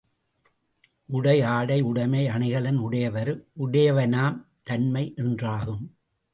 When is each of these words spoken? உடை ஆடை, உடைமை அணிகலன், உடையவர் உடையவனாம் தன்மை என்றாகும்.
உடை 1.09 1.41
ஆடை, 1.41 1.81
உடைமை 1.81 2.27
அணிகலன், 2.27 2.77
உடையவர் 2.77 3.31
உடையவனாம் 3.59 4.37
தன்மை 4.63 5.13
என்றாகும். 5.15 5.83